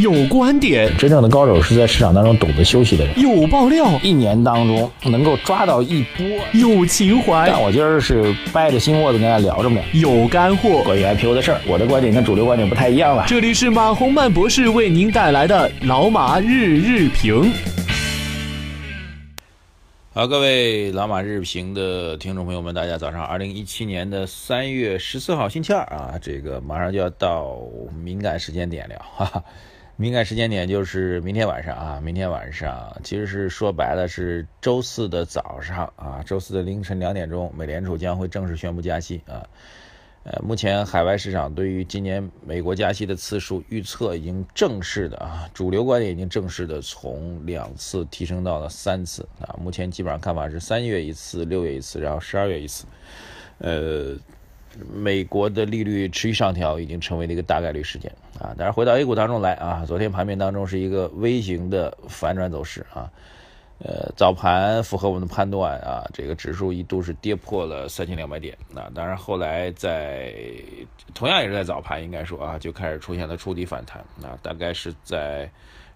[0.00, 3.18] 有观点，真正的高手是在市场当中懂得休息的人。
[3.20, 6.24] 有爆料，一年当中能够抓到一波。
[6.52, 9.80] 有情怀，但我今儿是掰着心窝子跟大家聊着呢。
[9.92, 13.24] 有干货，关于 IPO 的事儿，我的观点跟主流观点不太一样了。
[13.26, 17.50] 这里是马洪曼博士为您带来的老马日日评。
[20.12, 23.24] 好，各位老马日评的听众朋友们，大家早上。
[23.24, 27.56] 二零一七年的三月十四号星期二啊，这个马上就要到
[28.04, 29.42] 敏感时间点了，哈哈。
[30.00, 39.42] 敏感时间点就是明天晚上啊，明天晚上其实是说白了是周四的早上啊，周四的凌晨两点钟，美联储将会正式宣布加息啊。
[40.22, 49.58] 呃，目前海外市场对于今年美国加息的次数预测已经正式的啊，主流观点已经正式的从两次提升到了三次啊。
[49.60, 52.84] 目前基本上看法是三月一次，六月一次，然后十二月一次。
[53.58, 54.16] 呃，
[54.92, 58.54] 美国的利率持续上调已经成为了一个大概率事件啊。
[58.56, 63.10] 但是回到 A 股当中来啊，昨天盘面当中是一个微型的反转走势啊。
[63.80, 68.58] 呃，早盘符合我们的判断啊，这个指数一度是跌破了三千两百点。
[68.74, 70.34] 那当然，后来在
[71.14, 74.04] 同样也是在早盘，应该说啊，就开始出现了触底反弹。
[74.20, 75.48] 那大概是在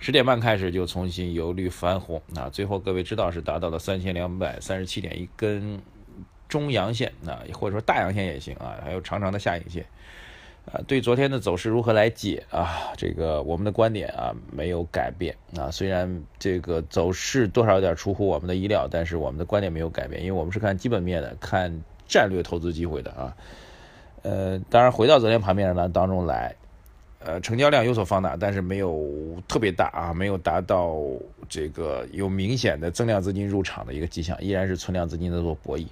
[0.00, 2.20] 十点半开始就重新由绿翻红。
[2.26, 5.80] 那最后各位知道是达到了三千两百三十七点一根
[6.48, 9.84] 中阳线，那或者说大阳线也行啊，还有长长的下影线。
[10.70, 12.92] 啊，对昨天的走势如何来解啊？
[12.94, 15.70] 这个我们的观点啊没有改变啊。
[15.70, 21.72] 虽然这个走势多少有点出乎我们的意料，但是我们的观点没有改变，因为我们是看基本面的，看
[22.06, 23.34] 战略投资机会的啊。
[24.20, 26.54] 呃，当然回到昨天盘面上当中来，
[27.20, 29.08] 呃，成交量有所放大，但是没有
[29.48, 30.98] 特别大啊，没有达到
[31.48, 35.86] 这个有明显的增量资金入场的一个迹象，依然是存量资金在做博弈。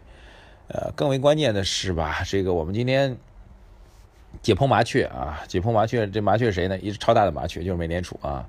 [0.69, 3.17] 呃，更为关键的是吧，这个我们今天。
[4.43, 6.79] 解剖麻雀啊，解剖麻雀，这麻雀谁呢？
[6.81, 8.47] 一只超大的麻雀，就是美联储啊。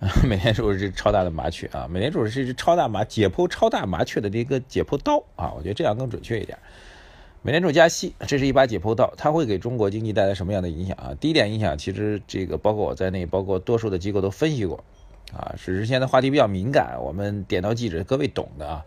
[0.26, 6.56] 美联储是只超大的麻雀啊，美联储是一只超大麻解剖超大麻雀的这个解剖刀啊，我觉得这样更准确一点。
[7.42, 11.14] 美联储加息，这是一把解剖刀，它会给中国经济带来什么样的影响啊？
[11.20, 14.82] 第一点影响，其实这个包括我在内，包括多数的机构都分析过
[15.36, 18.82] 啊，只是现在话题比较敏感，我们点到即止，各位懂的啊。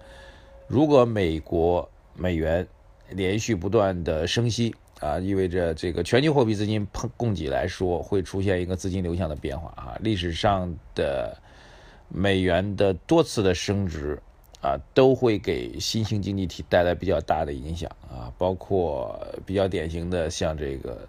[0.68, 2.68] 如果美国美元
[3.10, 9.98] 连续不断的升息，啊，意味着这个全球货币资金供供给来说会出现一个资金流向的变化啊。
[10.02, 11.38] 历史上的
[12.08, 14.20] 美元的多次的升值
[14.62, 21.08] 啊，都会给新兴经济体带来比较大的影响啊，包括比较典型的像这个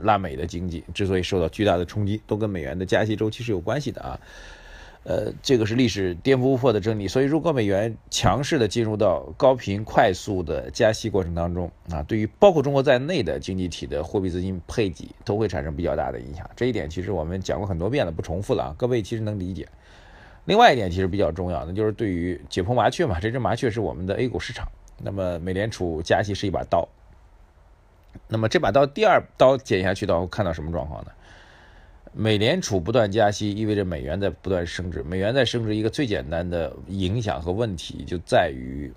[0.00, 4.18] 拉美的经济之所以受到巨大的冲击，都跟美元的加息周期是有关系的啊。
[5.04, 7.08] 呃，这个是历史颠覆不破的真理。
[7.08, 16.48] 所以，如果美元强势的进入到高频快速的加息过程当中啊，对于包括中国在内的经济体的货币资金配给都会产生比较大的影响。
[16.54, 18.74] 这一点其实我们讲过很多遍了，不重复了啊。
[18.76, 19.66] 各位其实能理解。
[20.44, 24.68] 另外一点其实比较重要的就是对于解剖麻雀嘛，这只麻雀是我们的 A 股市场。
[24.98, 26.86] 那么美联储加息是一把刀。
[28.26, 31.12] 那么这把刀第二刀剪下去的话，会看到什么状况呢？
[32.12, 35.02] 美联储不断加息，意味着美元在不断升值。
[35.02, 38.92] 美元在升值，一个最简单的影响和问题就在于，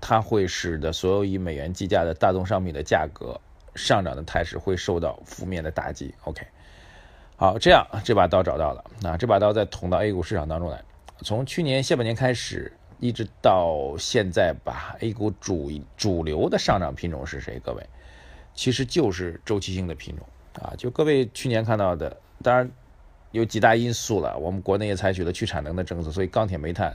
[0.00, 3.40] 它会使得所有以美元计价的大宗商品的价格
[3.74, 6.14] 上涨的态势会受到负面的打击。
[6.24, 6.44] OK，
[7.36, 10.82] 好，这样这把刀找到了，那这把刀再捅到 A 股市场当中来。
[11.22, 17.60] 从去年下半年开始，一直到现在吧，A 股主主流的上涨品种是谁？
[17.64, 17.86] 各位，
[18.52, 20.26] 其实就是周期性的品种
[20.60, 22.14] 啊，就各位去年看到的。
[22.42, 22.70] 当然，
[23.30, 24.36] 有几大因素了。
[24.36, 26.94] 我们国内也采取了去产能的政策，所以钢铁、煤炭，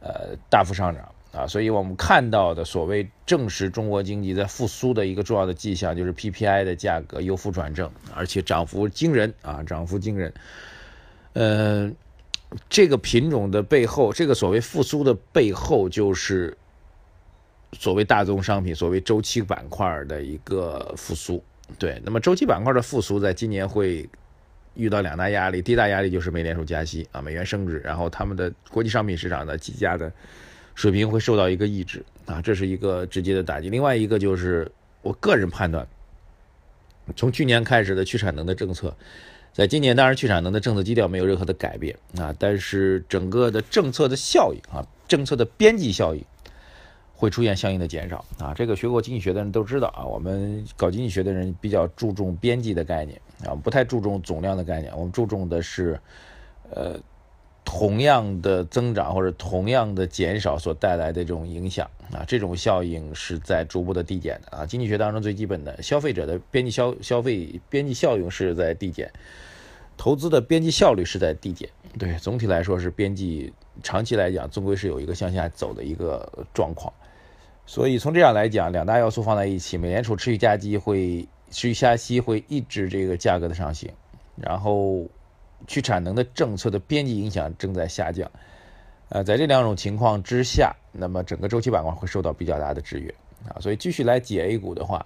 [0.00, 1.46] 呃，大幅上涨啊。
[1.46, 10.34] 所以我们看到的所谓证实中国经济在复苏的一个重要的迹象，就是 PPI 的价格由负转正，而且涨幅惊人啊，涨幅惊人。
[11.34, 11.92] 呃，
[12.68, 16.56] 这个品种的背后，这个所谓复苏的背后，就是
[17.72, 21.40] 所谓大宗商品、所谓周期板块的一个复苏。
[21.78, 24.08] 对，那么周期板块的复苏，在今年会。
[24.74, 30.12] 遇到两大压力，第一大压力就是美联储加息啊，美元升值，然后他们的国际商品市场的计价的
[30.74, 33.70] 水平会受到一个抑制啊，这是一个直接的打击。
[33.70, 34.70] 另外一个就是
[35.02, 35.86] 我个人判断，
[37.16, 38.96] 从去年开始的去产能的政策，
[39.52, 46.24] 在今年当然去产能的政策基调没有任何的改变啊，但是整个的政策的效应啊，政策的边际效应。
[47.16, 50.04] 会出现相应的减少啊，这个学过经济学的人都知道啊。
[50.04, 54.92] 我们搞经济学的人比较注重边际的概念啊，不太注重总量的概念。
[54.96, 55.98] 我们注重的是，
[56.70, 56.98] 呃，
[57.64, 64.66] 同样的增长或者同样的减少所带来的这种影响啊，这种效应是在逐步的递减的啊。
[64.66, 69.10] 经济学当中最基本的消费者的边际消消费边际效应是在递减，
[69.96, 71.68] 投资的边际效率是在递减。
[71.98, 73.52] 对，总体来说是边际
[73.82, 76.92] 长期来讲终归是有一个向下走的一个状况。
[77.66, 83.90] 所以从这样来讲，两大要素放在一起，美联储持续加息会持续加息会抑制这个价格的上行，
[84.36, 85.06] 然后
[85.66, 88.30] 去产能的政策的边际影响正在下降。
[89.10, 93.14] 呃，在这两种情况之下，那么整个周期板块会受到比较大的制约
[93.46, 93.60] 啊。
[93.60, 95.04] 所以继续来解 A 股的话。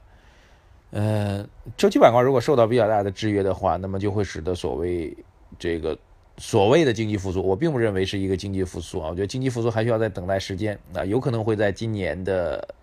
[0.91, 1.47] 嗯，
[1.77, 5.15] 周期板块如果受到比较大的制约的话，那么就会使得所谓
[5.59, 5.99] 这个
[6.39, 9.11] 所谓的经济复苏，我并不认为是一个经济复苏啊。
[9.11, 12.75] 我觉得经济复苏还需要再等待时间啊，有可能会在今年的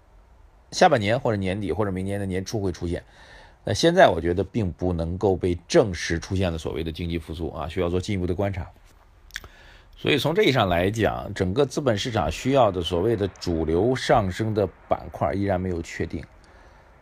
[0.69, 3.01] 下半年或者年底或者明年的年初会出现。
[3.65, 8.69] 那现在我觉得并不能够被证实出现了所谓的经济复苏啊，需要做进一步的观察。
[9.97, 16.23] 所以从这一上来讲，整个资本市场需要的所谓的主流上升的板块依然没有确定。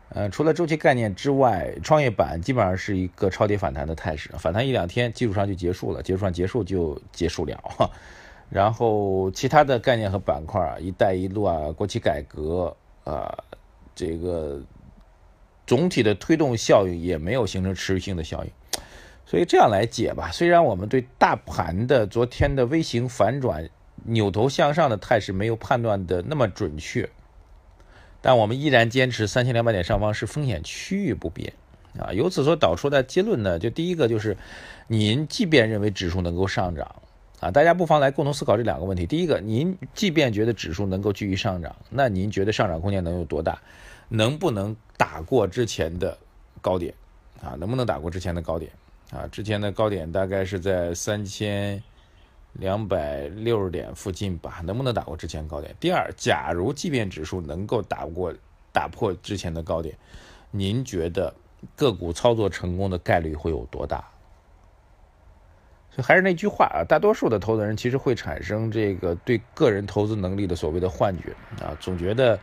[0.10, 7.58] 呃，除了周期概念之外，创业板基本上是一个超跌反弹的态势，反弹一两天，技术上就结束了，技术上结束就结束了。
[8.50, 12.74] 然后其他的概念和板块啊，一带一路啊，国企改革
[13.04, 13.36] 啊，
[13.96, 14.62] 这个
[15.74, 18.52] 总体的推动效应也没有形成持续性的效应。
[19.26, 23.68] 所以这样来解吧，虽然我们对大盘的昨天的微型反转、
[24.04, 27.10] 扭头向上的态势没有判断的那么准确。
[28.22, 31.54] 但我们依然坚持三千两百点上方是风险区域不变
[31.98, 34.38] 啊，由此所导出的结论呢，就第一个就是，
[34.88, 37.02] 您即便认为指数能够上涨
[37.40, 39.08] 啊，大家不妨来共同思考这两个问题。
[39.08, 43.60] 第一个，您即便觉得指数能够继续上涨，那您觉得上涨空间能有多大？
[44.16, 46.16] 能不能打过之前的
[46.62, 46.94] 高点
[47.42, 47.58] 啊？
[47.58, 48.72] 能不能打过之前的高点
[49.12, 49.26] 啊？
[49.32, 51.82] 之前的高点大概是在三千。
[52.60, 55.76] 两百六十点附近吧，能不能打过之前高点？
[55.80, 58.32] 第二，假如即便指数能够打过、
[58.72, 59.98] 打破之前的高点，
[60.52, 61.34] 您觉得
[61.76, 64.08] 个股操作成功的概率会有多大？
[65.90, 72.40] 所以还是那句话啊，大多数的投资人其实会产生这个对个人投资能力的所谓的幻觉啊，总觉得。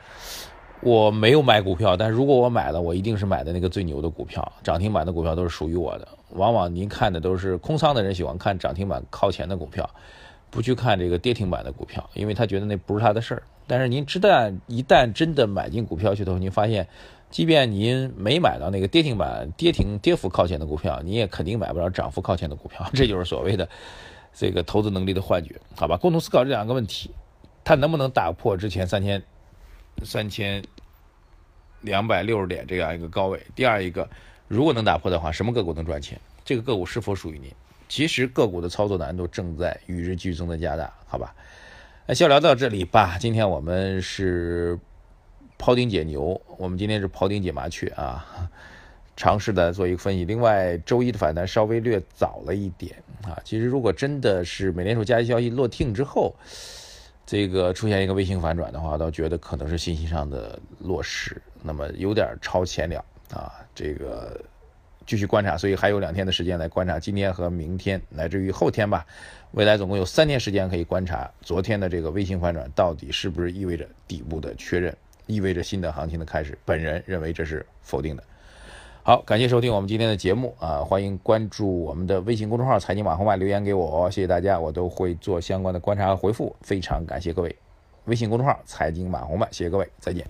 [0.82, 6.08] 我没有买股票，但是如果我买了，我一定是买的那个最牛的股票，涨停板的股票都是属于我的。
[6.30, 9.88] 往往您看的都是空仓的人喜欢看涨停板靠前的股票，
[10.50, 13.42] 不去看这个跌停板的股票，因为他觉得那不是他的事儿。
[13.66, 16.88] 但是您知道，一旦真的买进股票去头，您发现，
[17.30, 22.88] 即便您没买到那个跌停板、跌停、跌幅靠前的股票，你也肯定买不着涨幅靠前的股票。
[22.94, 23.68] 这就是所谓的
[24.32, 25.98] 这个投资能力的幻觉，好吧？
[25.98, 27.10] 共同思考这两个问题，
[27.62, 29.22] 它能不能打破之前三千？
[30.04, 30.62] 三千
[31.82, 33.40] 两百六十点这样一个高位。
[33.54, 34.08] 第二一个，
[34.48, 36.20] 如果能打破的话，什么个股能赚钱？
[36.44, 37.52] 这个个股是否属于您？
[37.88, 41.34] 其实个股的操作难度正在与日俱增的加大，好吧？
[42.06, 43.18] 那先聊到这里吧。
[43.18, 44.78] 今天我们是
[45.58, 48.48] 庖丁解牛，我们今天是庖丁解麻雀啊，
[49.16, 50.24] 尝试的做一个分析。
[50.24, 53.38] 另外，周一的反弹稍微略早了一点啊。
[53.44, 56.34] 其实，如果真的是美联储加息消息落听之后，
[57.30, 63.54] 这个出现一个微型反转的话，倒觉得可能是信息上的落实，那么有点超前了啊。
[63.72, 64.44] 这个
[65.06, 69.06] 继续观察，所以还有两天的时间来观察今天和明天，乃至于后天吧。
[69.52, 74.92] 未来总共有三天时间可以观察昨天的这个微型反转到底是不是意味着底部的确认，
[75.26, 76.58] 意味着新的行情的开始。
[76.64, 78.24] 本人认为这是否定的。
[79.10, 80.84] 好，感谢收听我们今天的节目啊！
[80.84, 86.54] 欢迎关注我们的微信公众号“财经网红漫”，留言给我，谢谢大家，我都会做相关的观察和回复。
[86.60, 87.56] 非常感谢各位，
[88.04, 90.24] 微信公众号“财经马红漫”，谢谢各位，再见。